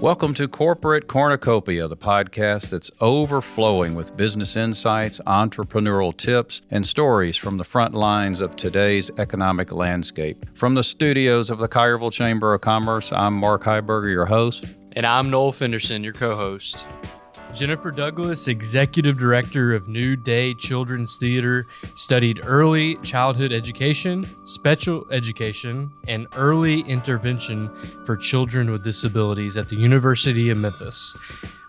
[0.00, 7.36] Welcome to Corporate Cornucopia, the podcast that's overflowing with business insights, entrepreneurial tips, and stories
[7.36, 10.46] from the front lines of today's economic landscape.
[10.54, 14.64] From the studios of the Collierville Chamber of Commerce, I'm Mark Heiberger, your host.
[14.92, 16.86] And I'm Noel Fenderson, your co host.
[17.52, 25.92] Jennifer Douglas, Executive Director of New Day Children's Theater, studied early childhood education, special education,
[26.06, 27.70] and early intervention
[28.04, 31.16] for children with disabilities at the University of Memphis,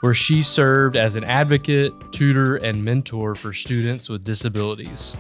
[0.02, 5.18] where she served as an advocate, tutor, and mentor for students with disabilities.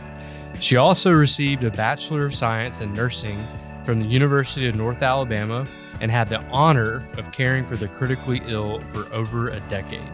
[0.59, 3.43] She also received a Bachelor of Science in Nursing
[3.83, 5.67] from the University of North Alabama
[6.01, 10.11] and had the honor of caring for the critically ill for over a decade.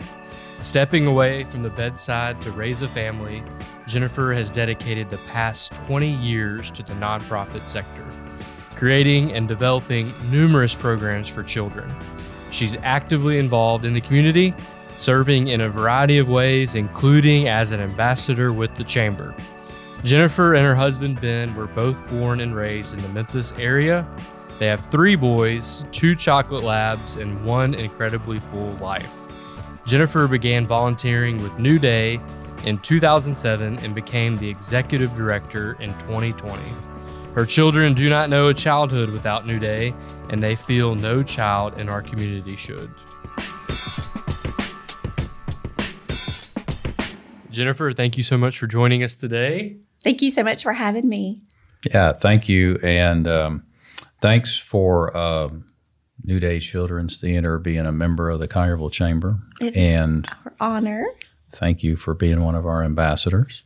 [0.61, 3.43] Stepping away from the bedside to raise a family,
[3.85, 8.05] Jennifer has dedicated the past 20 years to the nonprofit sector,
[8.75, 11.95] creating and developing numerous programs for children.
[12.49, 14.55] She's actively involved in the community,
[14.95, 19.35] serving in a variety of ways, including as an ambassador with the Chamber.
[20.03, 24.07] Jennifer and her husband Ben were both born and raised in the Memphis area.
[24.57, 29.26] They have three boys, two chocolate labs, and one incredibly full life.
[29.87, 32.19] Jennifer began volunteering with New Day
[32.65, 36.61] in 2007 and became the executive director in 2020.
[37.33, 39.93] Her children do not know a childhood without New Day,
[40.29, 42.93] and they feel no child in our community should.
[47.49, 49.77] Jennifer, thank you so much for joining us today.
[50.03, 51.43] Thank you so much for having me.
[51.89, 52.77] Yeah, thank you.
[52.83, 53.63] And um,
[54.19, 55.65] thanks for um,
[56.27, 59.39] New Day Children's Theater, being a member of the Collierville Chamber.
[59.61, 61.07] It's and our honor.
[61.53, 63.63] Thank you for being one of our ambassadors.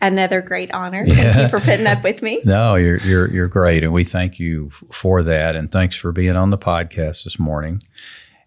[0.00, 1.04] Another great honor.
[1.06, 1.14] Yeah.
[1.14, 2.40] Thank you for putting up with me.
[2.46, 5.54] No, you're you're you're great, and we thank you for that.
[5.54, 7.82] And thanks for being on the podcast this morning.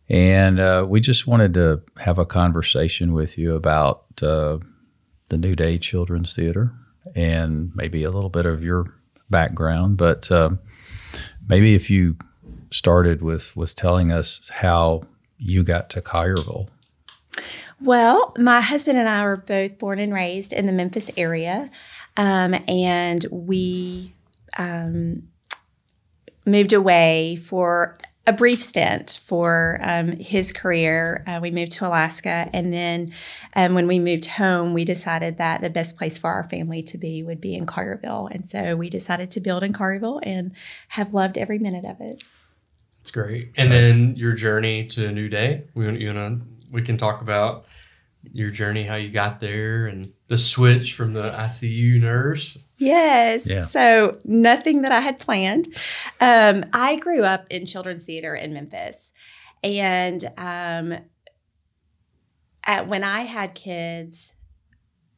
[0.09, 4.57] And uh, we just wanted to have a conversation with you about uh,
[5.29, 6.73] the New Day Children's Theater
[7.15, 8.93] and maybe a little bit of your
[9.29, 10.49] background, but uh,
[11.47, 12.17] maybe if you
[12.73, 15.03] started with with telling us how
[15.37, 16.67] you got to Collierville.
[17.81, 21.69] Well, my husband and I were both born and raised in the Memphis area,
[22.15, 24.07] um, and we
[24.57, 25.23] um,
[26.45, 31.25] moved away for a brief stint for um, his career.
[31.27, 33.11] Uh, we moved to Alaska, and then
[33.53, 36.97] um, when we moved home, we decided that the best place for our family to
[36.97, 40.53] be would be in Collierville, and so we decided to build in Collierville, and
[40.89, 42.23] have loved every minute of it.
[43.03, 43.51] It's great.
[43.57, 45.65] And then your journey to a new day.
[45.73, 46.39] We you know
[46.71, 47.65] we can talk about
[48.31, 52.65] your journey, how you got there, and the switch from the ICU nurse.
[52.77, 53.49] Yes.
[53.49, 53.57] Yeah.
[53.57, 55.67] So nothing that I had planned.
[56.21, 59.11] Um, I grew up in children's theater in Memphis,
[59.61, 60.97] and um,
[62.63, 64.35] at when I had kids,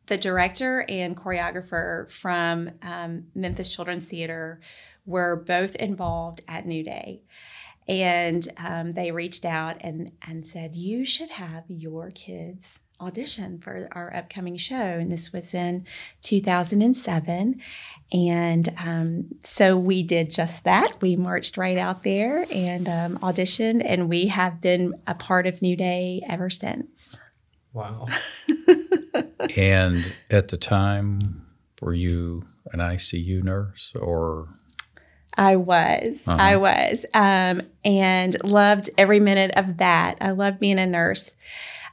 [0.08, 4.60] the director and choreographer from um, Memphis Children's Theater
[5.06, 7.22] were both involved at New Day
[7.88, 13.90] and um, they reached out and and said you should have your kids audition for
[13.92, 14.76] our upcoming show.
[14.76, 15.86] And this was in
[16.22, 17.62] 2007
[18.14, 21.02] and um, so we did just that.
[21.02, 25.62] We marched right out there and um, auditioned and we have been a part of
[25.62, 27.18] new day ever since.
[27.74, 28.08] Wow.
[29.56, 31.46] And at the time
[31.82, 34.50] were you an icu nurse or
[35.38, 36.28] I was.
[36.28, 36.42] Uh-huh.
[36.42, 37.06] I was.
[37.14, 40.18] Um, and loved every minute of that.
[40.22, 41.34] I loved being a nurse.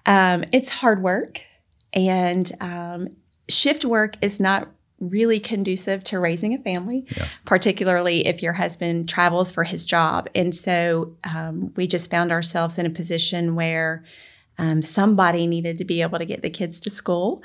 [0.06, 1.41] Um, it's hard work,
[1.92, 3.08] and um,
[3.48, 4.69] shift work is not
[5.03, 7.28] really conducive to raising a family, yeah.
[7.44, 10.28] particularly if your husband travels for his job.
[10.34, 14.04] And so um, we just found ourselves in a position where
[14.59, 17.42] um, somebody needed to be able to get the kids to school.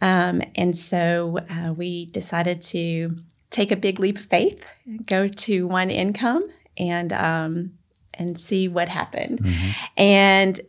[0.00, 3.16] Um, and so uh, we decided to
[3.52, 4.64] take a big leap of faith,
[5.06, 7.72] go to one income, and um,
[8.14, 9.38] and see what happened.
[9.38, 9.70] Mm-hmm.
[9.96, 10.60] And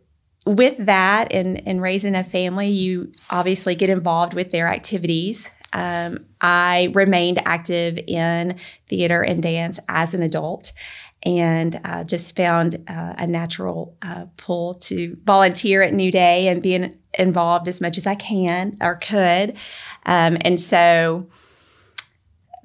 [0.45, 5.49] with that, and in, in raising a family, you obviously get involved with their activities.
[5.71, 8.59] Um, I remained active in
[8.89, 10.73] theater and dance as an adult
[11.23, 16.61] and uh, just found uh, a natural uh, pull to volunteer at New Day and
[16.61, 19.55] being involved as much as I can or could.
[20.05, 21.27] Um, and so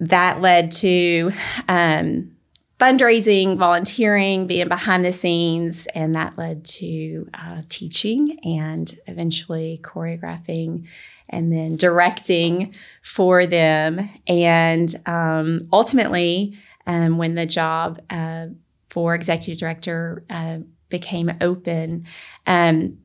[0.01, 1.33] that led to
[1.69, 2.37] um,
[2.79, 10.87] fundraising, volunteering, being behind the scenes, and that led to uh, teaching and eventually choreographing
[11.29, 14.09] and then directing for them.
[14.27, 16.57] And um, ultimately,
[16.87, 18.47] um, when the job uh,
[18.89, 20.59] for executive director uh,
[20.89, 22.07] became open.
[22.47, 22.99] Um,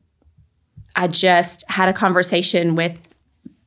[0.96, 2.98] I just had a conversation with,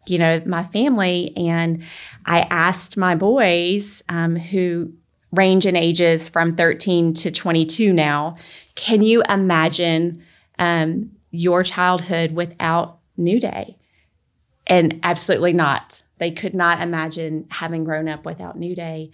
[0.07, 1.83] you know, my family, and
[2.25, 4.93] I asked my boys um, who
[5.33, 8.37] range in ages from 13 to 22 now,
[8.75, 10.23] can you imagine
[10.59, 13.77] um, your childhood without New Day?
[14.67, 16.03] And absolutely not.
[16.19, 19.11] They could not imagine having grown up without New Day.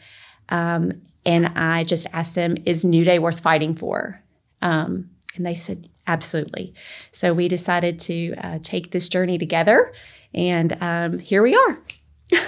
[0.48, 4.22] Um, and I just asked them, is New Day worth fighting for?
[4.60, 6.74] Um, and they said, absolutely.
[7.10, 9.92] So we decided to uh, take this journey together,
[10.34, 11.78] and um, here we are.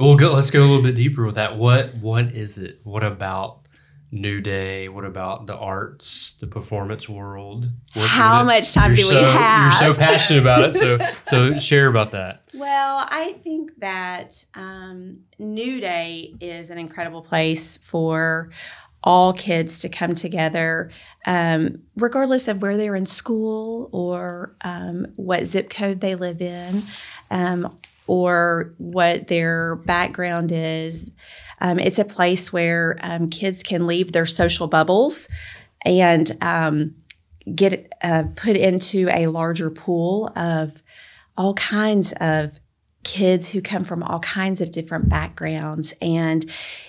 [0.00, 0.32] We'll go.
[0.32, 1.58] Let's go a little bit deeper with that.
[1.58, 2.80] What What is it?
[2.84, 3.66] What about
[4.10, 4.88] New Day?
[4.88, 7.68] What about the arts, the performance world?
[7.92, 9.82] What, How much time do we have?
[9.82, 10.74] You're so passionate about it.
[10.74, 12.44] So so share about that.
[12.54, 18.50] Well, I think that um, New Day is an incredible place for
[19.02, 20.90] all kids to come together,
[21.26, 26.82] um, regardless of where they're in school or um, what zip code they live in
[27.30, 31.12] um, or what their background is.
[31.60, 35.28] Um, it's a place where um, kids can leave their social bubbles
[35.84, 36.94] and um,
[37.54, 40.82] get uh, put into a larger pool of
[41.36, 42.58] all kinds of
[43.02, 45.94] kids who come from all kinds of different backgrounds.
[46.02, 46.44] And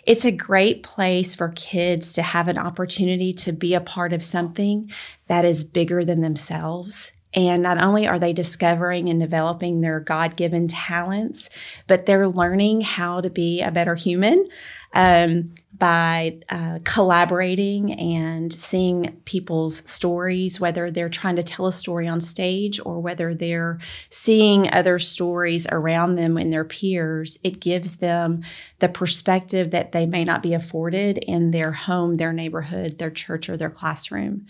[0.05, 4.23] it's a great place for kids to have an opportunity to be a part of
[4.23, 4.91] something
[5.27, 7.13] that is bigger than themselves.
[7.33, 11.49] And not only are they discovering and developing their God given talents,
[11.87, 14.49] but they're learning how to be a better human
[14.93, 22.07] um, by uh, collaborating and seeing people's stories, whether they're trying to tell a story
[22.07, 23.79] on stage or whether they're
[24.09, 27.39] seeing other stories around them and their peers.
[27.43, 28.43] It gives them
[28.77, 33.49] the perspective that they may not be afforded in their home, their neighborhood, their church,
[33.49, 34.45] or their classroom.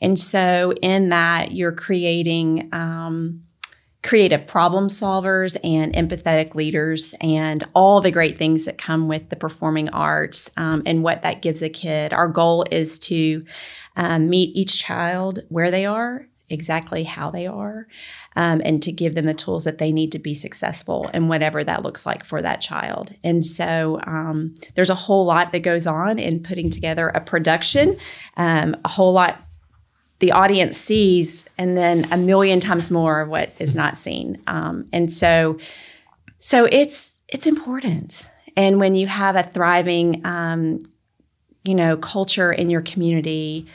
[0.00, 2.70] And so, in that, you're creating.
[2.72, 3.42] Um,
[4.02, 9.36] creative problem solvers and empathetic leaders and all the great things that come with the
[9.36, 12.12] performing arts um, and what that gives a kid.
[12.14, 13.44] Our goal is to
[13.96, 17.86] um, meet each child where they are, exactly how they are,
[18.36, 21.62] um, and to give them the tools that they need to be successful and whatever
[21.62, 23.14] that looks like for that child.
[23.22, 27.98] And so um, there's a whole lot that goes on in putting together a production,
[28.38, 29.44] um, a whole lot
[30.20, 34.86] the audience sees and then a million times more of what is not seen um,
[34.92, 35.58] and so
[36.38, 40.78] so it's it's important and when you have a thriving um,
[41.64, 43.66] you know culture in your community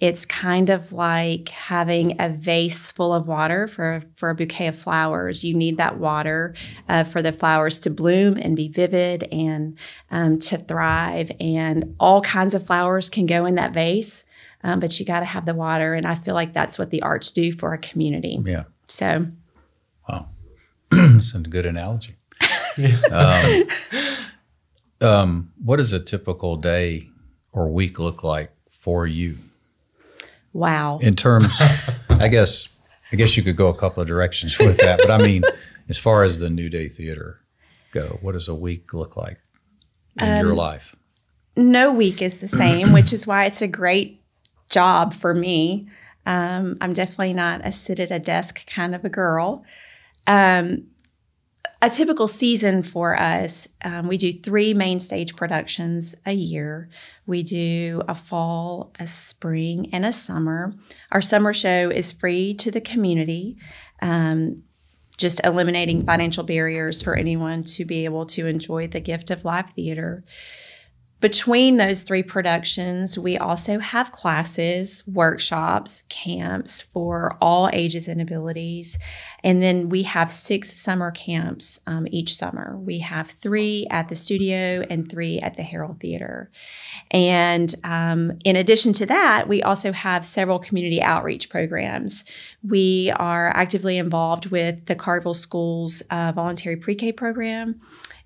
[0.00, 4.78] it's kind of like having a vase full of water for, for a bouquet of
[4.78, 5.44] flowers.
[5.44, 6.54] You need that water
[6.88, 9.78] uh, for the flowers to bloom and be vivid and
[10.10, 11.30] um, to thrive.
[11.38, 14.24] And all kinds of flowers can go in that vase
[14.62, 15.94] um, but you got to have the water.
[15.94, 18.38] And I feel like that's what the arts do for a community.
[18.44, 18.64] Yeah.
[18.84, 19.26] So,
[20.08, 20.28] wow,
[20.90, 22.16] that's a good analogy.
[23.10, 23.64] um,
[25.00, 27.08] um, what does a typical day
[27.52, 29.36] or week look like for you?
[30.52, 30.98] Wow.
[30.98, 31.48] In terms,
[32.10, 32.68] I guess,
[33.12, 35.44] I guess you could go a couple of directions with that, but I mean,
[35.88, 37.40] as far as the New Day Theater
[37.92, 39.38] go, what does a week look like
[40.20, 40.94] in um, your life?
[41.56, 44.19] No week is the same, which is why it's a great
[44.70, 45.88] job for me.
[46.26, 49.64] Um, I'm definitely not a sit at a desk kind of a girl.
[50.26, 50.86] Um,
[51.82, 56.90] a typical season for us, um, we do three main stage productions a year.
[57.26, 60.74] We do a fall, a spring, and a summer.
[61.10, 63.56] Our summer show is free to the community,
[64.02, 64.62] um,
[65.16, 69.70] just eliminating financial barriers for anyone to be able to enjoy the gift of live
[69.70, 70.22] theater.
[71.20, 78.98] Between those three productions, we also have classes, workshops, camps for all ages and abilities.
[79.44, 82.78] And then we have six summer camps um, each summer.
[82.78, 86.50] We have three at the studio and three at the Harrell Theater.
[87.10, 92.24] And um, in addition to that, we also have several community outreach programs.
[92.62, 97.80] We are actively involved with the Collierville Schools uh, voluntary pre K program.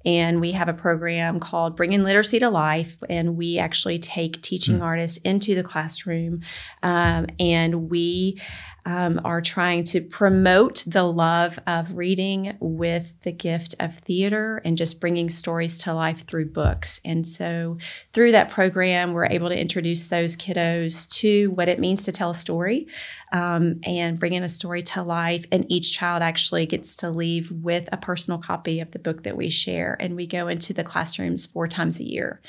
[0.04, 3.02] And we have a program called Bringing Literacy to Life.
[3.08, 4.82] And we actually take teaching mm.
[4.82, 6.42] artists into the classroom
[6.82, 8.40] um, and we
[8.87, 14.76] um, are trying to promote the love of reading with the gift of theater and
[14.76, 17.00] just bringing stories to life through books.
[17.04, 17.78] And so,
[18.12, 22.30] through that program, we're able to introduce those kiddos to what it means to tell
[22.30, 22.87] a story
[23.35, 25.45] um, and bringing a story to life.
[25.50, 29.37] And each child actually gets to leave with a personal copy of the book that
[29.37, 29.97] we share.
[29.99, 32.41] And we go into the classrooms four times a year.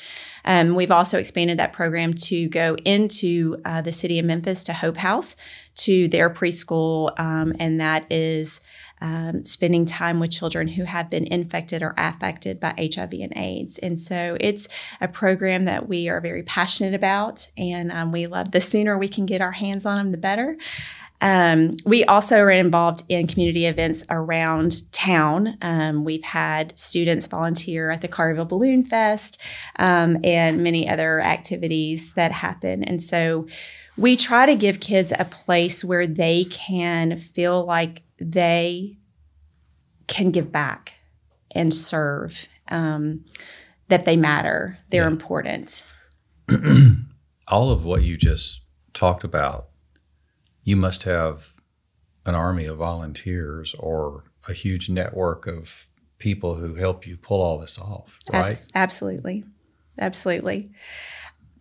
[0.44, 4.72] Um, we've also expanded that program to go into uh, the city of Memphis to
[4.72, 5.36] Hope House
[5.76, 8.60] to their preschool, um, and that is
[9.00, 13.78] um, spending time with children who have been infected or affected by HIV and AIDS.
[13.78, 14.68] And so it's
[15.00, 19.08] a program that we are very passionate about, and um, we love the sooner we
[19.08, 20.56] can get our hands on them, the better.
[21.20, 25.56] Um, we also are involved in community events around town.
[25.62, 29.40] Um, we've had students volunteer at the Collierville Balloon Fest
[29.78, 32.84] um, and many other activities that happen.
[32.84, 33.46] And so
[33.96, 38.98] we try to give kids a place where they can feel like they
[40.06, 40.94] can give back
[41.52, 43.24] and serve, um,
[43.88, 45.08] that they matter, they're yeah.
[45.08, 45.86] important.
[47.48, 49.68] All of what you just talked about,
[50.64, 51.54] you must have
[52.24, 55.86] an army of volunteers or a huge network of
[56.18, 58.50] people who help you pull all this off, right?
[58.50, 59.44] Abs- absolutely.
[59.98, 60.70] Absolutely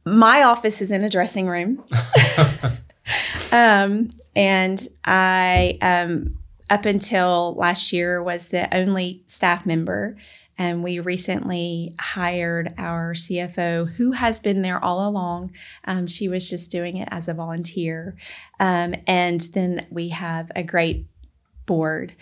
[0.06, 1.84] my office is in a dressing room.
[3.52, 6.38] um, and I, um,
[6.70, 10.18] up until last year, was the only staff member.
[10.58, 15.52] And we recently hired our CFO, who has been there all along.
[15.84, 18.16] Um, she was just doing it as a volunteer.
[18.60, 21.08] Um, and then we have a great
[21.66, 22.14] board.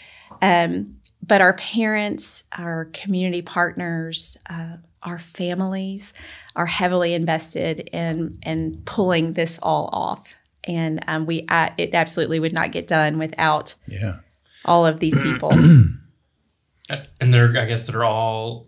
[0.42, 0.96] Um,
[1.26, 6.14] but our parents, our community partners, uh, our families
[6.56, 11.46] are heavily invested in in pulling this all off, and um, we
[11.78, 14.20] it absolutely would not get done without yeah
[14.66, 15.52] all of these people.
[16.90, 18.68] and they're I guess they're all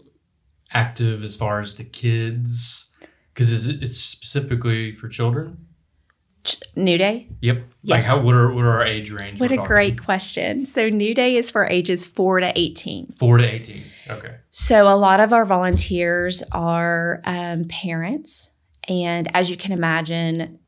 [0.74, 2.92] active as far as the kids
[3.34, 5.58] because it, it's specifically for children.
[6.76, 7.30] New Day?
[7.42, 7.64] Yep.
[7.82, 7.92] Yes.
[7.92, 9.40] Like how what are what are our age range?
[9.40, 10.66] What a great question.
[10.66, 13.14] So New Day is for ages 4 to 18.
[13.18, 13.84] 4 to 18.
[14.10, 14.36] Okay.
[14.52, 18.52] So a lot of our volunteers are um, parents
[18.88, 20.60] and as you can imagine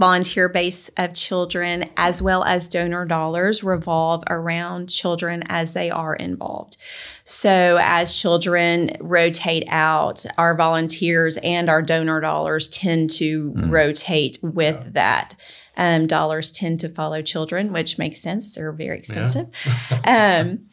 [0.00, 6.16] volunteer base of children as well as donor dollars revolve around children as they are
[6.16, 6.78] involved.
[7.22, 13.70] So as children rotate out, our volunteers and our donor dollars tend to mm.
[13.70, 14.90] rotate with yeah.
[14.92, 15.34] that.
[15.76, 18.54] Um, dollars tend to follow children, which makes sense.
[18.54, 19.48] They're very expensive.
[19.90, 20.40] Yeah.
[20.46, 20.66] um,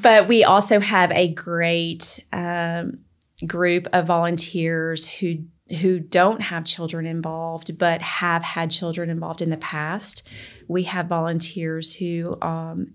[0.00, 3.00] but we also have a great um,
[3.44, 5.38] group of volunteers who
[5.80, 10.28] who don't have children involved but have had children involved in the past.
[10.68, 12.94] We have volunteers who um,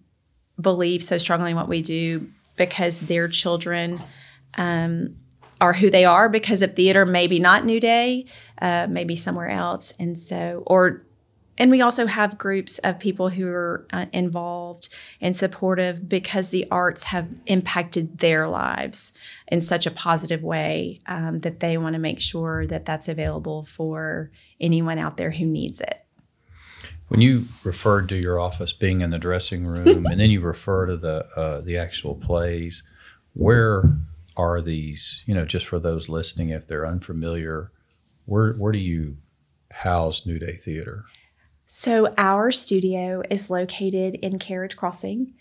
[0.60, 4.00] believe so strongly in what we do because their children
[4.56, 5.16] um,
[5.60, 8.26] are who they are because of theater, maybe not New Day,
[8.62, 9.94] uh, maybe somewhere else.
[10.00, 11.07] And so, or
[11.58, 16.68] and we also have groups of people who are uh, involved and supportive because the
[16.70, 19.14] arts have impacted their lives
[19.48, 23.64] in such a positive way um, that they want to make sure that that's available
[23.64, 26.06] for anyone out there who needs it.
[27.08, 30.86] When you referred to your office being in the dressing room, and then you refer
[30.88, 32.84] to the uh, the actual plays,
[33.34, 33.84] where
[34.36, 35.24] are these?
[35.26, 37.72] You know, just for those listening, if they're unfamiliar,
[38.26, 39.18] where where do you
[39.72, 41.06] house New Day Theater?
[41.70, 45.34] So, our studio is located in Carriage Crossing,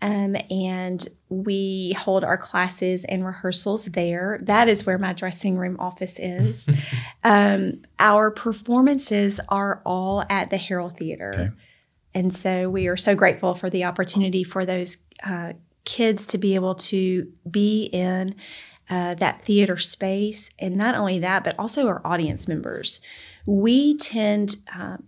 [0.00, 4.40] um, and we hold our classes and rehearsals there.
[4.42, 6.66] That is where my dressing room office is.
[7.24, 11.32] um, our performances are all at the Harrell Theater.
[11.34, 11.50] Okay.
[12.14, 15.52] And so, we are so grateful for the opportunity for those uh,
[15.84, 18.36] kids to be able to be in
[18.88, 20.50] uh, that theater space.
[20.58, 23.00] And not only that, but also our audience members.
[23.46, 24.98] We tend, uh,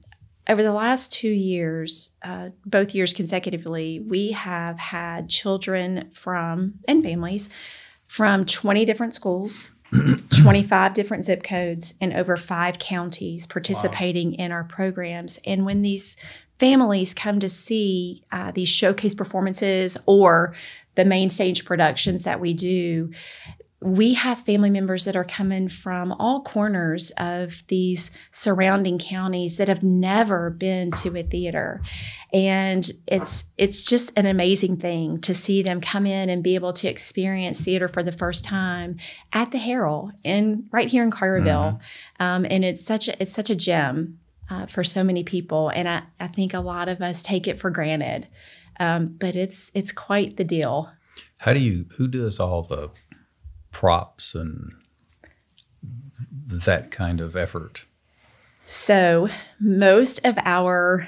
[0.48, 7.02] over the last two years, uh, both years consecutively, we have had children from and
[7.02, 7.50] families
[8.06, 9.72] from 20 different schools,
[10.42, 14.36] 25 different zip codes, and over five counties participating wow.
[14.38, 15.38] in our programs.
[15.44, 16.16] And when these
[16.58, 20.54] families come to see uh, these showcase performances or
[20.94, 23.10] the main stage productions that we do,
[23.80, 29.68] we have family members that are coming from all corners of these surrounding counties that
[29.68, 31.82] have never been to a theater
[32.32, 36.72] and it's it's just an amazing thing to see them come in and be able
[36.72, 38.96] to experience theater for the first time
[39.32, 42.22] at the Harrell in right here in Collierville mm-hmm.
[42.22, 44.18] um, and it's such a it's such a gem
[44.48, 47.60] uh, for so many people, and I, I think a lot of us take it
[47.60, 48.28] for granted.
[48.78, 50.90] Um, but it's it's quite the deal.
[51.38, 51.86] How do you?
[51.96, 52.90] Who does all the
[53.76, 54.72] props and
[56.46, 57.84] that kind of effort?
[58.64, 59.28] So
[59.60, 61.06] most of our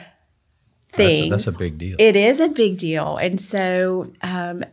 [0.93, 1.31] things.
[1.31, 1.97] That's a, that's a big deal.
[1.99, 4.65] It is a big deal, and so um,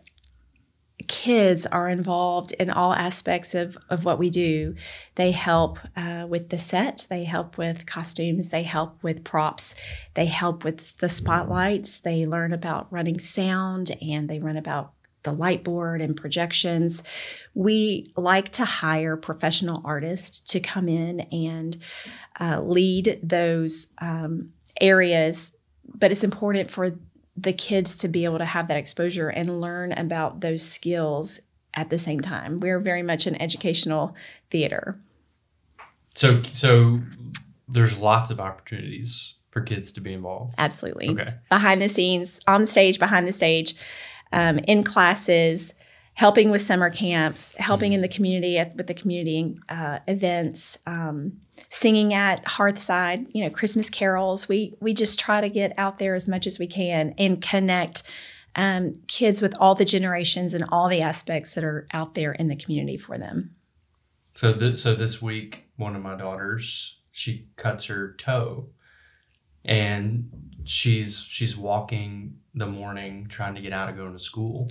[1.08, 4.76] kids are involved in all aspects of, of what we do.
[5.16, 9.74] They help uh, with the set, they help with costumes, they help with props,
[10.16, 14.92] they help with the spotlights, they learn about running sound, and they learn about
[15.26, 17.04] the light board and projections.
[17.54, 21.76] We like to hire professional artists to come in and
[22.40, 25.58] uh, lead those um, areas,
[25.94, 26.92] but it's important for
[27.36, 31.42] the kids to be able to have that exposure and learn about those skills
[31.74, 32.58] at the same time.
[32.60, 34.16] We're very much an educational
[34.50, 34.98] theater.
[36.14, 37.02] So, so
[37.68, 40.54] there's lots of opportunities for kids to be involved.
[40.58, 41.10] Absolutely.
[41.10, 41.34] Okay.
[41.50, 43.76] Behind the scenes, on stage, behind the stage,
[44.32, 45.74] um, in classes,
[46.14, 51.34] helping with summer camps, helping in the community at, with the community uh, events, um,
[51.70, 54.48] singing at Hearthside, you know, Christmas carols.
[54.48, 58.04] We we just try to get out there as much as we can and connect
[58.56, 62.48] um, kids with all the generations and all the aspects that are out there in
[62.48, 63.56] the community for them.
[64.34, 68.68] So, so this week, one of my daughters, she cuts her toe,
[69.64, 70.30] and
[70.64, 74.68] she's she's walking the morning trying to get out of going to school.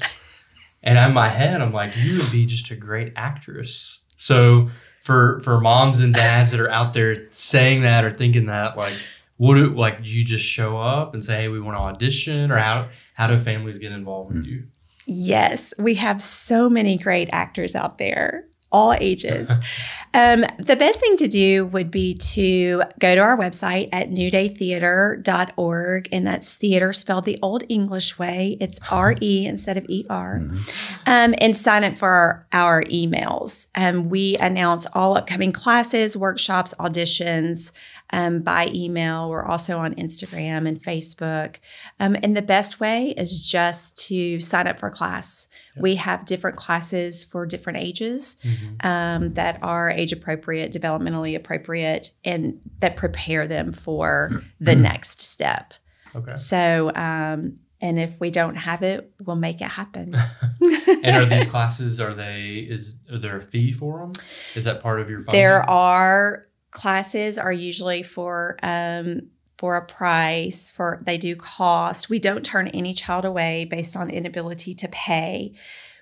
[0.82, 4.00] And in my head, I'm like, you would be just a great actress.
[4.16, 8.76] So for for moms and dads that are out there saying that or thinking that,
[8.76, 8.94] like,
[9.38, 12.58] would it like you just show up and say, hey, we want to audition, or
[12.58, 14.50] how how do families get involved with hmm.
[14.50, 14.64] you?
[15.06, 19.60] Yes, we have so many great actors out there all ages.
[20.14, 26.08] um, the best thing to do would be to go to our website at newdaytheater.org,
[26.10, 28.58] and that's theater spelled the old English way.
[28.60, 30.58] It's R E instead of E R, mm-hmm.
[31.06, 33.68] um, and sign up for our, our emails.
[33.76, 37.70] Um, we announce all upcoming classes, workshops, auditions
[38.14, 39.28] um, by email.
[39.28, 41.56] We're also on Instagram and Facebook.
[41.98, 45.48] Um, and the best way is just to sign up for a class.
[45.74, 45.82] Yep.
[45.82, 48.86] We have different classes for different ages mm-hmm.
[48.86, 55.74] um, that are age appropriate, developmentally appropriate, and that prepare them for the next step.
[56.14, 56.34] Okay.
[56.34, 60.14] So, um, and if we don't have it, we'll make it happen.
[61.02, 62.00] and are these classes?
[62.00, 62.52] Are they?
[62.52, 64.12] Is are there a fee for them?
[64.54, 65.20] Is that part of your?
[65.20, 65.40] Funding?
[65.40, 72.10] There are classes are usually for um, for a price for they do cost.
[72.10, 75.54] We don't turn any child away based on inability to pay.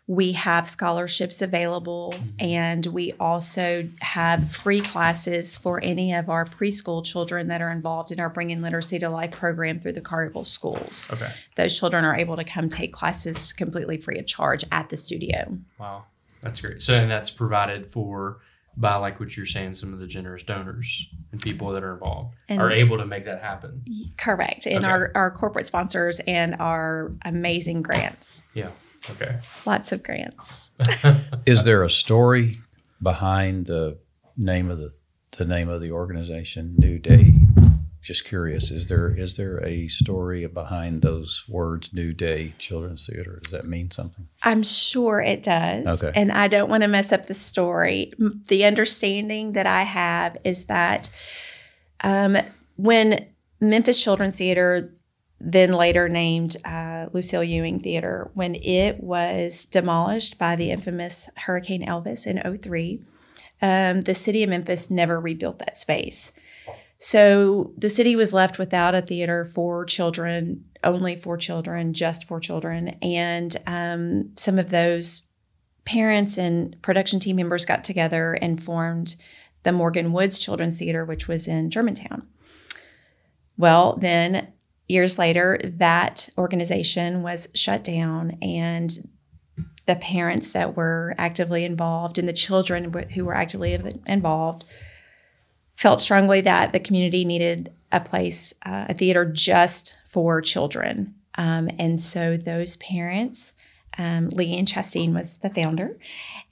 [0.09, 2.29] We have scholarships available mm-hmm.
[2.41, 8.11] and we also have free classes for any of our preschool children that are involved
[8.11, 11.09] in our bringing literacy to life program through the Collierville schools.
[11.13, 11.33] Okay.
[11.57, 15.59] Those children are able to come take classes completely free of charge at the studio.
[15.79, 16.07] Wow.
[16.41, 16.83] That's great.
[16.83, 18.41] So and that's provided for
[18.77, 22.35] by like what you're saying, some of the generous donors and people that are involved
[22.49, 23.85] and are able to make that happen.
[24.17, 24.67] Correct.
[24.67, 24.87] And okay.
[24.87, 28.43] our, our corporate sponsors and our amazing grants.
[28.55, 28.71] Yeah.
[29.11, 29.39] Okay.
[29.67, 30.71] Lots of grants.
[31.47, 32.57] Is there a story
[33.03, 33.99] behind the
[34.37, 34.95] name of the
[35.39, 37.35] the name of the organization, New Day
[38.03, 43.39] just curious is there is there a story behind those words new day children's theater
[43.43, 44.29] does that mean something?
[44.43, 46.03] I'm sure it does.
[46.03, 46.13] Okay.
[46.21, 48.13] and i don't want to mess up the story.
[48.49, 51.11] The understanding that i have is that
[52.03, 52.37] um,
[52.77, 53.27] when
[53.61, 54.93] memphis children's theater
[55.41, 61.87] then later named uh, lucille ewing theater when it was demolished by the infamous hurricane
[61.87, 63.05] elvis in 03
[63.61, 66.33] um, the city of memphis never rebuilt that space
[67.03, 72.39] so the city was left without a theater for children, only for children, just for
[72.39, 72.91] children.
[73.03, 75.23] And um, some of those
[75.85, 79.17] parents and production team members got together and formed
[79.65, 82.29] the Morgan Woods Children's Theater, which was in Germantown.
[83.59, 84.53] Well, then
[84.87, 88.93] years later, that organization was shut down, and
[89.87, 94.65] the parents that were actively involved and the children who were actively involved
[95.83, 101.13] felt strongly that the community needed a place, uh, a theater just for children.
[101.35, 103.55] Um, and so those parents,
[103.99, 105.99] um, Leanne Chastain was the founder,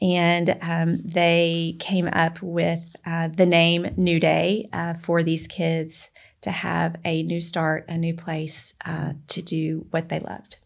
[0.02, 6.10] and um, they came up with uh, the name New Day uh, for these kids
[6.40, 10.56] to have a new start, a new place uh, to do what they loved.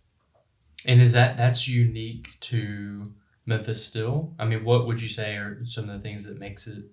[0.87, 3.03] And is that that's unique to
[3.45, 4.33] Memphis still?
[4.39, 6.85] I mean, what would you say are some of the things that makes it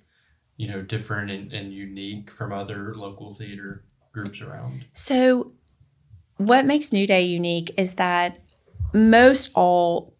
[0.61, 4.85] you know, different and, and unique from other local theater groups around?
[4.91, 5.53] So,
[6.37, 8.37] what makes New Day unique is that
[8.93, 10.13] most all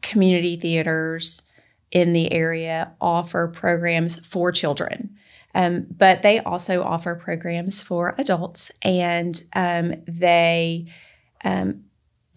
[0.00, 1.42] community theaters
[1.90, 5.16] in the area offer programs for children.
[5.52, 10.86] Um, but they also offer programs for adults, and um, they
[11.42, 11.86] um,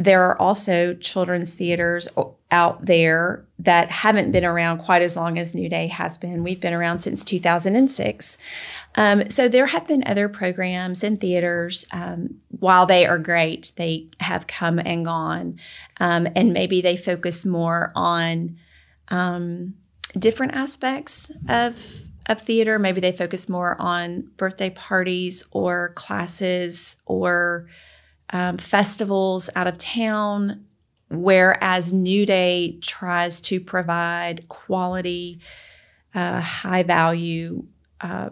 [0.04, 2.08] there are also children's theaters
[2.50, 6.44] out there that haven't been around quite as long as New Day has been.
[6.44, 8.38] We've been around since 2006.
[8.96, 11.86] Um, so there have been other programs and theaters.
[11.92, 15.60] Um, while they are great, they have come and gone.
[16.00, 18.58] Um, and maybe they focus more on
[19.10, 19.76] um,
[20.18, 22.78] different aspects of of theater.
[22.78, 27.68] Maybe they focus more on birthday parties or classes or
[28.32, 30.66] um, festivals out of town,
[31.10, 35.40] whereas New Day tries to provide quality,
[36.16, 37.66] uh, high value
[38.00, 38.30] uh,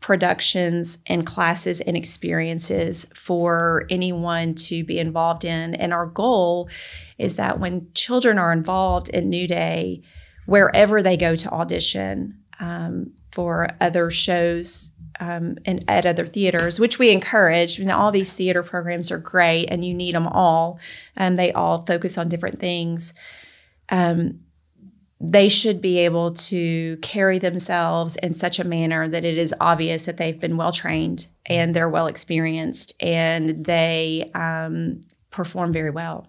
[0.00, 5.74] productions and classes and experiences for anyone to be involved in.
[5.74, 6.68] And our goal
[7.16, 10.02] is that when children are involved in New Day,
[10.46, 16.98] wherever they go to audition um, for other shows um, and at other theaters, which
[16.98, 17.78] we encourage.
[17.78, 20.78] Mean, all these theater programs are great, and you need them all.
[21.16, 23.14] And they all focus on different things.
[23.88, 24.40] Um,
[25.20, 30.06] they should be able to carry themselves in such a manner that it is obvious
[30.06, 35.00] that they've been well trained and they're well experienced and they um,
[35.30, 36.26] perform very well.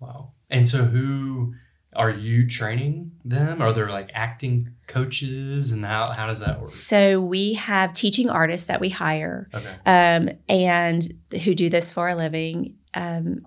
[0.00, 0.32] Wow.
[0.48, 1.54] And so, who
[1.96, 3.62] are you training them?
[3.62, 6.68] Are there like acting coaches and how, how does that work?
[6.68, 9.74] So we have teaching artists that we hire Okay.
[9.86, 11.06] um, and
[11.44, 12.76] who do this for a living.
[12.94, 13.38] Um,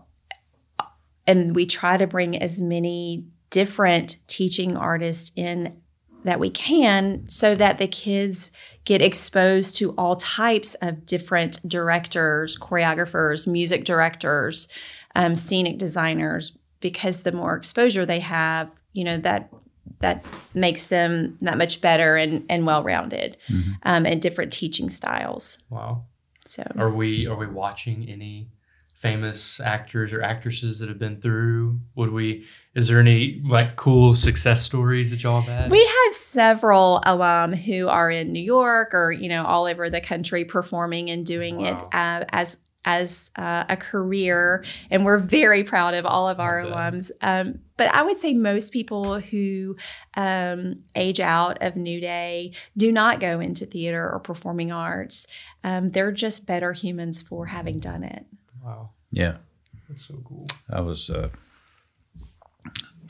[1.25, 5.81] and we try to bring as many different teaching artists in
[6.23, 8.51] that we can so that the kids
[8.83, 14.67] get exposed to all types of different directors, choreographers, music directors,
[15.15, 19.49] um, scenic designers, because the more exposure they have, you know, that
[19.99, 23.71] that makes them that much better and, and well rounded Mm-hmm.
[23.83, 25.63] um, and different teaching styles.
[25.69, 26.03] Wow.
[26.45, 28.49] So Are we are we watching any
[28.93, 31.79] famous actors or actresses that have been through?
[31.95, 32.45] Would we?
[32.73, 35.71] Is there any like cool success stories that y'all have had?
[35.71, 40.01] we have several alum who are in New York or you know all over the
[40.01, 41.65] country performing and doing Wow.
[41.91, 46.61] it uh, as as uh, a career, and we're very proud of all of our
[46.61, 46.73] I bet.
[46.73, 47.11] alums.
[47.21, 49.75] Um, but I would say most people who
[50.15, 55.27] um, age out of New Day do not go into theater or performing arts.
[55.63, 58.25] Um, they're just better humans for having done it.
[58.63, 59.37] wow, Yeah,
[59.89, 60.45] that's so cool.
[60.69, 61.09] I was.
[61.09, 61.46] Uh, I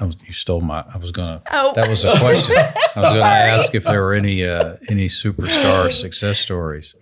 [0.05, 0.15] was.
[0.25, 0.83] You stole my.
[0.93, 1.41] I was gonna.
[1.51, 2.55] Oh, That was a question.
[2.95, 6.95] I was gonna ask if there were any uh, any superstar success stories,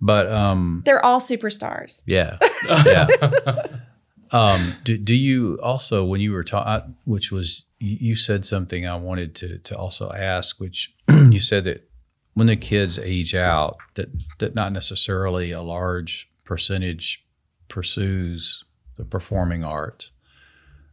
[0.00, 2.02] but um, they're all superstars.
[2.06, 3.66] yeah, yeah.
[4.30, 8.96] Um, do, do you also, when you were taught, which was, you, said something I
[8.96, 11.88] wanted to, to also ask, which you said that
[12.32, 14.08] when the kids age out, that,
[14.40, 17.24] that not necessarily a large percentage
[17.68, 18.64] pursues
[18.96, 20.10] the performing arts.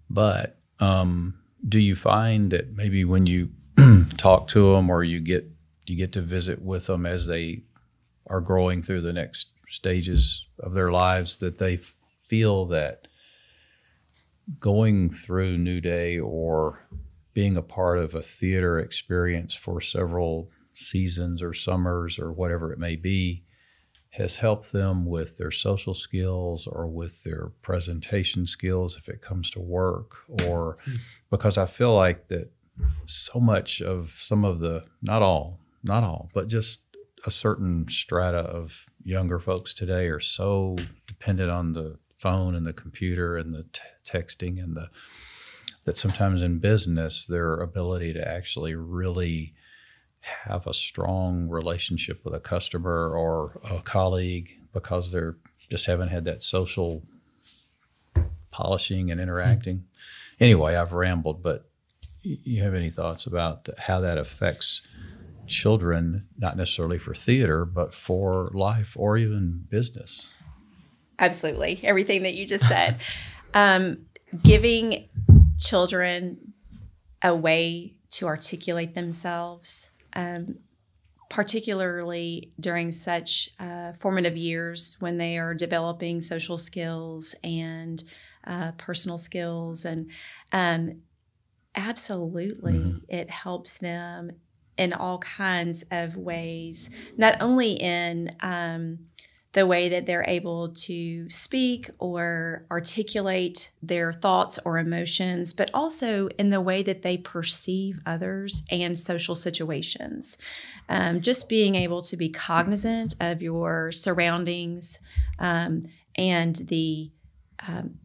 [0.09, 3.50] But um, do you find that maybe when you
[4.17, 5.50] talk to them or you get,
[5.86, 7.63] you get to visit with them as they
[8.28, 11.80] are growing through the next stages of their lives that they
[12.24, 13.08] feel that
[14.60, 16.88] going through New Day or
[17.34, 22.80] being a part of a theater experience for several seasons or summers or whatever it
[22.80, 23.43] may be
[24.12, 29.50] has helped them with their social skills or with their presentation skills if it comes
[29.50, 30.95] to work or hmm.
[31.30, 32.52] because I feel like that
[33.06, 36.82] so much of some of the not all not all but just
[37.26, 40.76] a certain strata of younger folks today are so
[41.08, 44.89] dependent on the phone and the computer and the t- texting and the
[45.86, 49.54] that sometimes in business their ability to actually really
[50.21, 55.38] have a strong relationship with a customer or a colleague because they're
[55.69, 57.03] just haven't had that social
[58.51, 59.86] polishing and interacting.
[60.39, 61.69] Anyway, I've rambled, but
[62.21, 64.88] you have any thoughts about how that affects
[65.47, 70.36] children, not necessarily for theater, but for life or even business?
[71.19, 71.79] Absolutely.
[71.84, 72.99] Everything that you just said.
[73.53, 74.05] um,
[74.43, 75.07] giving
[75.60, 76.53] children
[77.21, 80.56] a way to articulate themselves, um,
[81.30, 88.04] particularly during such uh, formative years when they are developing social skills and
[88.45, 89.86] uh, personal skills.
[89.86, 90.12] And
[90.52, 90.91] um,
[91.76, 94.32] absolutely, it helps them
[94.78, 99.00] in all kinds of ways, not only in um,
[99.53, 106.29] the way that they're able to speak or articulate their thoughts or emotions, but also
[106.39, 110.37] in the way that they perceive others and social situations.
[110.87, 114.99] Um, just being able to be cognizant of your surroundings
[115.37, 115.81] um,
[116.15, 117.11] and the
[117.67, 117.95] um,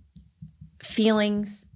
[0.83, 1.69] feelings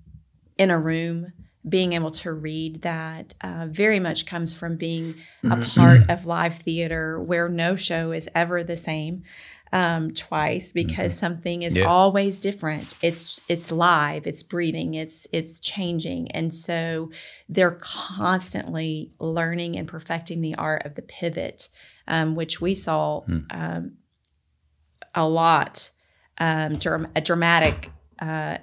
[0.58, 1.32] in a room
[1.68, 5.14] being able to read that uh, very much comes from being
[5.50, 9.22] a part of live theater where no show is ever the same
[9.72, 11.26] um, twice because mm-hmm.
[11.26, 11.84] something is yeah.
[11.84, 12.94] always different.
[13.02, 17.10] It's it's live, it's breathing, it's it's changing, and so
[17.48, 21.68] they're constantly learning and perfecting the art of the pivot,
[22.08, 23.44] um, which we saw mm.
[23.50, 23.92] um,
[25.14, 25.90] a lot,
[26.38, 26.78] um,
[27.14, 27.90] a dramatic.
[28.18, 28.58] Uh,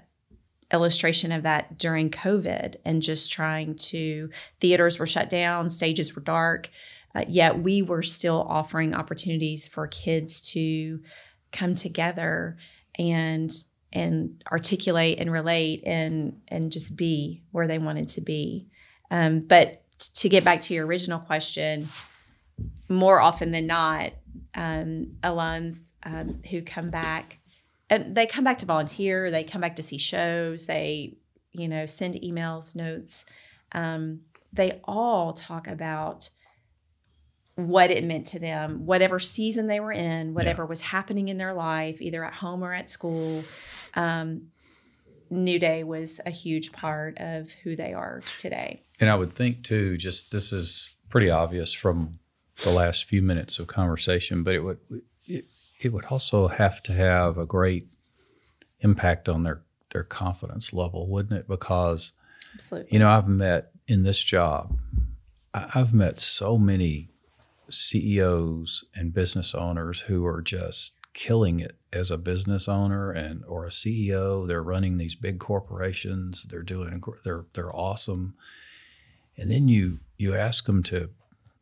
[0.73, 6.21] illustration of that during COVID and just trying to, theaters were shut down, stages were
[6.21, 6.69] dark,
[7.17, 11.01] uh, yet we were still offering opportunities for kids to
[11.51, 12.57] come together
[12.99, 13.51] and
[13.91, 18.67] and articulate and relate and and just be where they wanted to be.
[19.09, 19.83] Um, but
[20.15, 21.87] to get back to your original question,
[22.87, 24.11] more often than not,
[24.53, 27.39] um, alums um, who come back
[27.89, 31.15] and they come back to volunteer, they come back to see shows, they,
[31.51, 33.25] you know, send emails, notes.
[33.71, 36.29] Um, they all talk about
[37.57, 40.69] what it meant to them, whatever season they were in, whatever yeah.
[40.69, 43.43] was happening in their life, either at home or at school.
[43.95, 44.49] Um,
[45.31, 48.83] New Day was a huge part of who they are today.
[48.99, 52.19] And I would think too, just this is pretty obvious from
[52.63, 54.77] the last few minutes of conversation, but it would
[55.27, 55.45] it,
[55.81, 57.87] it would also have to have a great
[58.81, 61.47] impact on their their confidence level, wouldn't it?
[61.47, 62.11] Because
[62.53, 62.89] Absolutely.
[62.91, 64.77] you know, I've met in this job,
[65.55, 67.09] I've met so many
[67.69, 73.65] CEOs and business owners who are just killing it as a business owner and or
[73.65, 74.47] a CEO.
[74.47, 76.43] They're running these big corporations.
[76.43, 78.35] They're doing they're they're awesome.
[79.35, 81.09] And then you you ask them to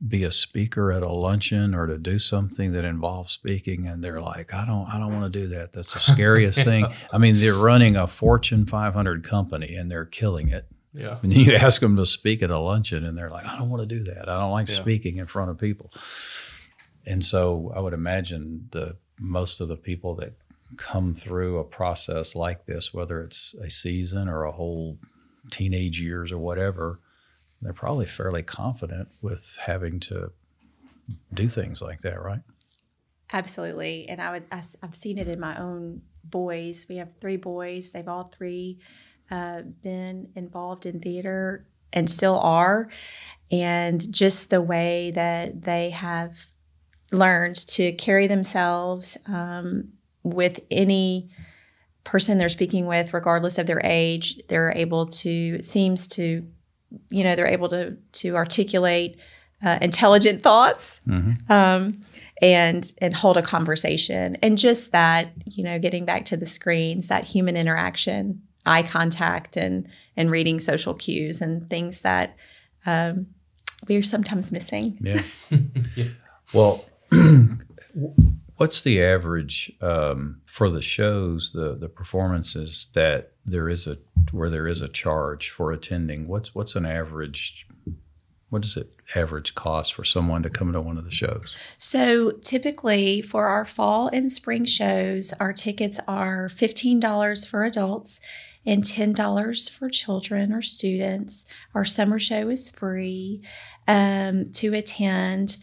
[0.05, 4.21] be a speaker at a luncheon or to do something that involves speaking and they're
[4.21, 7.39] like i don't i don't want to do that that's the scariest thing i mean
[7.39, 11.81] they're running a fortune 500 company and they're killing it yeah and then you ask
[11.81, 14.29] them to speak at a luncheon and they're like i don't want to do that
[14.29, 14.75] i don't like yeah.
[14.75, 15.91] speaking in front of people
[17.05, 20.33] and so i would imagine the most of the people that
[20.77, 24.97] come through a process like this whether it's a season or a whole
[25.51, 26.99] teenage years or whatever
[27.61, 30.31] they're probably fairly confident with having to
[31.33, 32.41] do things like that, right?
[33.33, 34.07] Absolutely.
[34.07, 36.85] And I would, I, have seen it in my own boys.
[36.87, 37.91] We have three boys.
[37.91, 38.79] They've all three
[39.31, 42.89] uh, been involved in theater and still are.
[43.51, 46.47] And just the way that they have
[47.11, 49.89] learned to carry themselves um,
[50.23, 51.29] with any
[52.03, 56.45] person they're speaking with, regardless of their age, they're able to, it seems to
[57.09, 59.17] you know they're able to to articulate
[59.63, 61.51] uh, intelligent thoughts mm-hmm.
[61.51, 61.99] um,
[62.41, 67.07] and and hold a conversation and just that you know getting back to the screens
[67.07, 72.35] that human interaction eye contact and and reading social cues and things that
[72.85, 73.27] um,
[73.87, 75.21] we are sometimes missing yeah,
[75.95, 76.07] yeah.
[76.53, 76.85] well
[78.57, 83.97] what's the average um, for the shows the the performances that there is a
[84.31, 87.67] where there is a charge for attending, what's what's an average
[88.49, 91.55] what does it average cost for someone to come to one of the shows?
[91.77, 98.21] So typically for our fall and spring shows, our tickets are $15 for adults
[98.65, 101.45] and $10 for children or students.
[101.73, 103.41] Our summer show is free
[103.87, 105.57] um, to attend.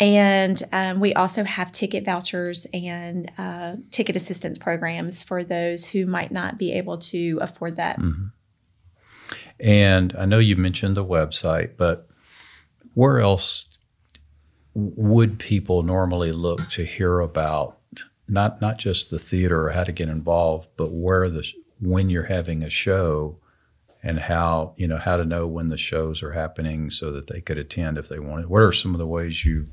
[0.00, 6.06] And um, we also have ticket vouchers and uh, ticket assistance programs for those who
[6.06, 7.98] might not be able to afford that.
[7.98, 8.26] Mm-hmm.
[9.60, 12.08] And I know you mentioned the website, but
[12.94, 13.78] where else
[14.74, 17.78] would people normally look to hear about
[18.28, 22.24] not not just the theater or how to get involved, but where the when you're
[22.24, 23.38] having a show
[24.02, 27.40] and how you know how to know when the shows are happening so that they
[27.40, 28.46] could attend if they wanted.
[28.46, 29.66] What are some of the ways you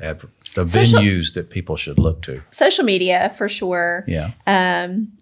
[0.00, 2.42] adver- the social, venues that people should look to?
[2.50, 4.04] Social media for sure.
[4.06, 4.32] Yeah.
[4.46, 5.12] Um,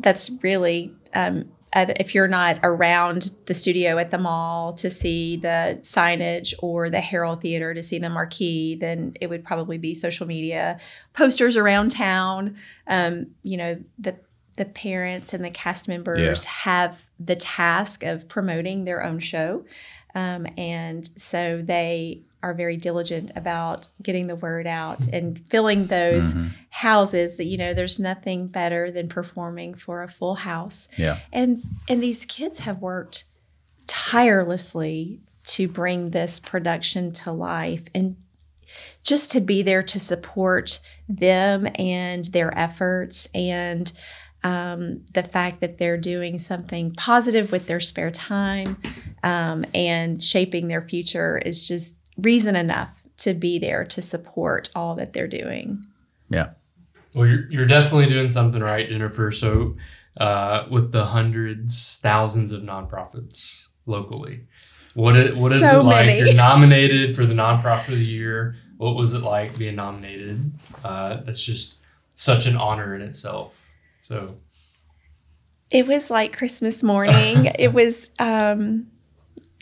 [0.00, 5.78] that's really um, if you're not around the studio at the mall to see the
[5.82, 10.26] signage or the Harrell Theater to see the marquee, then it would probably be social
[10.26, 10.78] media,
[11.14, 12.56] posters around town.
[12.86, 14.16] Um, you know, the
[14.56, 16.50] the parents and the cast members yeah.
[16.50, 19.64] have the task of promoting their own show,
[20.14, 26.34] um, and so they are very diligent about getting the word out and filling those
[26.34, 26.48] mm-hmm.
[26.68, 31.62] houses that you know there's nothing better than performing for a full house yeah and
[31.88, 33.24] and these kids have worked
[33.86, 38.14] tirelessly to bring this production to life and
[39.02, 43.92] just to be there to support them and their efforts and
[44.44, 48.76] um, the fact that they're doing something positive with their spare time
[49.22, 54.94] um, and shaping their future is just reason enough to be there to support all
[54.96, 55.84] that they're doing.
[56.28, 56.50] Yeah.
[57.14, 59.32] Well, you're, you're definitely doing something right, Jennifer.
[59.32, 59.76] So,
[60.20, 64.46] uh, with the hundreds, thousands of nonprofits locally,
[64.94, 66.06] what is, what is so it like?
[66.06, 66.20] Many.
[66.20, 68.56] You're nominated for the nonprofit of the year.
[68.76, 70.52] What was it like being nominated?
[70.84, 71.76] Uh, that's just
[72.14, 73.63] such an honor in itself.
[74.04, 74.36] So
[75.70, 77.46] it was like Christmas morning.
[77.58, 78.88] it was, um,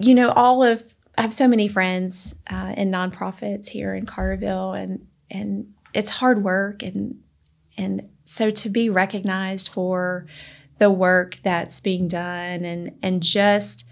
[0.01, 0.85] you know, all of
[1.17, 6.43] I have so many friends uh, in nonprofits here in Collierville, and and it's hard
[6.43, 7.21] work, and
[7.77, 10.27] and so to be recognized for
[10.79, 13.89] the work that's being done, and and just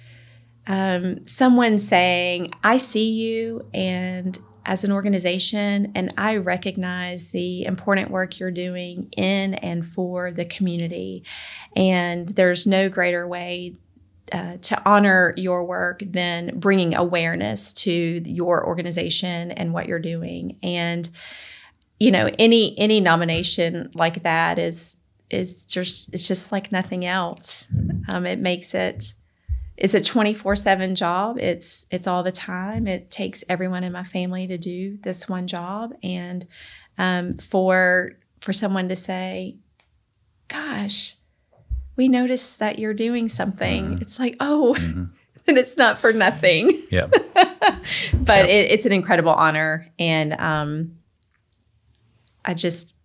[0.66, 4.36] um, someone saying, "I see you," and
[4.70, 10.44] as an organization, and I recognize the important work you're doing in and for the
[10.44, 11.24] community.
[11.74, 13.74] And there's no greater way
[14.30, 20.56] uh, to honor your work than bringing awareness to your organization and what you're doing.
[20.62, 21.08] And
[21.98, 27.66] you know, any any nomination like that is is just it's just like nothing else.
[28.08, 29.14] Um, it makes it
[29.80, 31.38] it's a 24/7 job.
[31.38, 32.86] It's it's all the time.
[32.86, 36.46] It takes everyone in my family to do this one job and
[36.98, 39.56] um, for for someone to say,
[40.48, 41.16] "Gosh,
[41.96, 44.02] we noticed that you're doing something." Mm-hmm.
[44.02, 45.04] It's like, "Oh, mm-hmm.
[45.46, 47.06] and it's not for nothing." Yeah.
[47.06, 48.48] but yep.
[48.48, 50.98] it, it's an incredible honor and um,
[52.44, 52.96] I just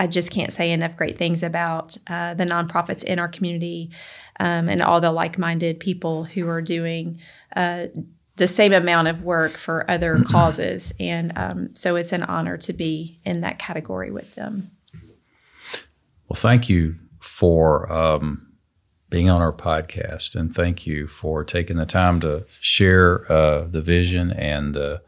[0.00, 3.90] I just can't say enough great things about uh, the nonprofits in our community
[4.40, 7.18] um, and all the like minded people who are doing
[7.54, 7.88] uh,
[8.36, 10.94] the same amount of work for other causes.
[10.98, 14.70] And um, so it's an honor to be in that category with them.
[16.30, 18.54] Well, thank you for um,
[19.10, 23.82] being on our podcast, and thank you for taking the time to share uh, the
[23.82, 25.02] vision and the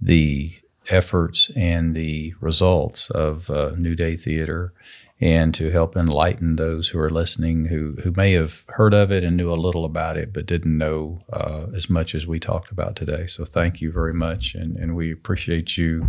[0.00, 0.54] the
[0.90, 4.72] efforts and the results of uh, New Day Theater
[5.20, 9.22] and to help enlighten those who are listening who, who may have heard of it
[9.22, 12.70] and knew a little about it but didn't know uh, as much as we talked
[12.70, 13.26] about today.
[13.26, 14.54] So thank you very much.
[14.54, 16.08] And, and we appreciate you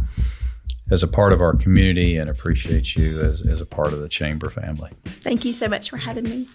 [0.92, 4.10] as a part of our community and appreciate you as, as a part of the
[4.10, 4.92] Chamber family.
[5.22, 6.48] Thank you so much for having me.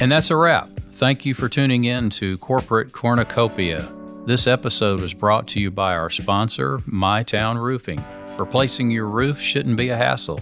[0.00, 0.77] And that's a wrap.
[0.98, 3.88] Thank you for tuning in to Corporate Cornucopia.
[4.24, 8.04] This episode was brought to you by our sponsor, MyTown Roofing.
[8.36, 10.40] Replacing your roof shouldn't be a hassle.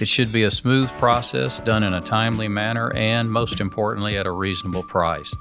[0.00, 4.26] It should be a smooth process done in a timely manner and, most importantly, at
[4.26, 5.36] a reasonable price.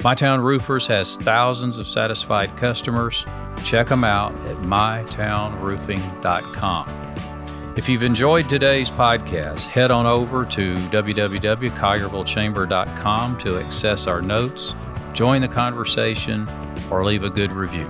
[0.00, 3.26] MyTown Roofers has thousands of satisfied customers.
[3.64, 7.29] Check them out at mytownroofing.com.
[7.76, 14.74] If you've enjoyed today's podcast, head on over to www.colliervillechamber.com to access our notes,
[15.12, 16.48] join the conversation,
[16.90, 17.88] or leave a good review.